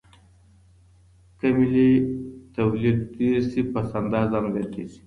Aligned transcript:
که 1.39 1.47
ملي 1.57 1.89
توليد 2.55 2.97
ډېر 3.17 3.39
سي 3.51 3.61
پس 3.71 3.89
انداز 3.99 4.29
هم 4.35 4.45
زياتيږي. 4.55 4.99